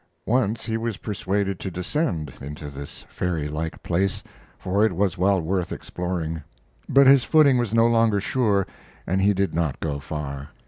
[0.25, 4.23] Once he was persuaded to descend into this fairy like place,
[4.57, 6.41] for it was well worth exploring;
[6.89, 8.65] but his footing was no longer sure
[9.05, 10.49] and he did not go far.